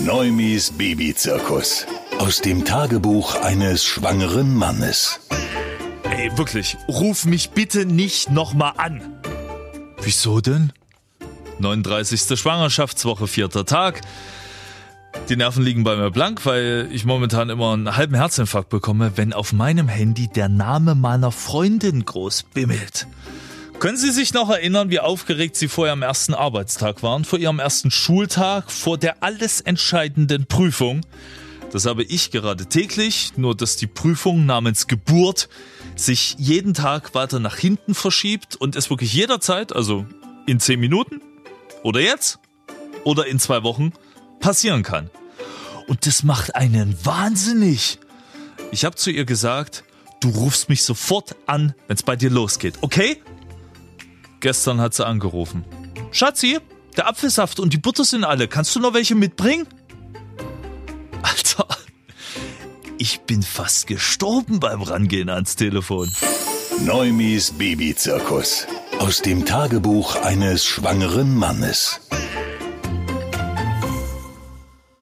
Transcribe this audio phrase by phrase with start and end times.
[0.00, 1.86] Neumis Babyzirkus.
[2.18, 5.20] Aus dem Tagebuch eines schwangeren Mannes.
[6.10, 9.00] Ey, wirklich, ruf mich bitte nicht nochmal an.
[10.02, 10.72] Wieso denn?
[11.60, 12.38] 39.
[12.38, 14.00] Schwangerschaftswoche, vierter Tag.
[15.28, 19.32] Die Nerven liegen bei mir blank, weil ich momentan immer einen halben Herzinfarkt bekomme, wenn
[19.32, 23.06] auf meinem Handy der Name meiner Freundin groß bimmelt.
[23.82, 27.58] Können Sie sich noch erinnern, wie aufgeregt Sie vor Ihrem ersten Arbeitstag waren, vor Ihrem
[27.58, 31.00] ersten Schultag, vor der alles entscheidenden Prüfung?
[31.72, 35.48] Das habe ich gerade täglich, nur dass die Prüfung namens Geburt
[35.96, 40.06] sich jeden Tag weiter nach hinten verschiebt und es wirklich jederzeit, also
[40.46, 41.20] in 10 Minuten
[41.82, 42.38] oder jetzt
[43.02, 43.92] oder in zwei Wochen,
[44.38, 45.10] passieren kann.
[45.88, 47.98] Und das macht einen wahnsinnig.
[48.70, 49.82] Ich habe zu ihr gesagt,
[50.20, 53.20] du rufst mich sofort an, wenn es bei dir losgeht, okay?
[54.42, 55.64] Gestern hat sie angerufen.
[56.10, 56.58] Schatzi,
[56.96, 58.48] der Apfelsaft und die Butter sind alle.
[58.48, 59.68] Kannst du noch welche mitbringen?
[61.22, 61.68] Alter,
[62.98, 66.12] ich bin fast gestorben beim Rangehen ans Telefon.
[66.80, 68.66] Neumis Babyzirkus.
[68.98, 72.00] Aus dem Tagebuch eines schwangeren Mannes.